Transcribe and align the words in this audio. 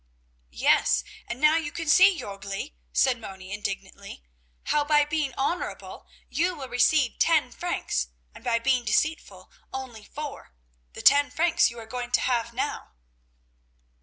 "Yes, 0.57 1.03
and 1.27 1.39
now 1.39 1.57
you 1.57 1.71
can 1.71 1.87
see, 1.87 2.19
Jörgli," 2.19 2.73
said 2.91 3.21
Moni, 3.21 3.51
indignantly, 3.53 4.23
"how 4.63 4.83
by 4.83 5.05
being 5.05 5.31
honorable 5.37 6.07
you 6.27 6.55
will 6.55 6.67
receive 6.69 7.19
ten 7.19 7.51
francs, 7.51 8.07
and 8.33 8.43
by 8.43 8.57
being 8.57 8.83
deceitful 8.83 9.51
only 9.71 10.03
four: 10.03 10.55
the 10.93 11.03
ten 11.03 11.29
francs 11.29 11.69
you 11.69 11.77
are 11.77 11.85
going 11.85 12.09
to 12.13 12.21
have 12.21 12.51
now." 12.51 12.93